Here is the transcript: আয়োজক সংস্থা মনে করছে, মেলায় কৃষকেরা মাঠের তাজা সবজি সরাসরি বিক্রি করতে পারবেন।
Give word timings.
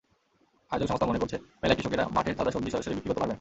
আয়োজক 0.71 0.87
সংস্থা 0.87 1.07
মনে 1.07 1.19
করছে, 1.19 1.37
মেলায় 1.61 1.77
কৃষকেরা 1.77 2.05
মাঠের 2.15 2.35
তাজা 2.37 2.51
সবজি 2.51 2.69
সরাসরি 2.71 2.95
বিক্রি 2.95 3.09
করতে 3.09 3.21
পারবেন। 3.21 3.29